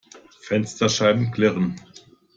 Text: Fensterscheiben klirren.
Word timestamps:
Fensterscheiben 0.41 1.29
klirren. 1.29 1.79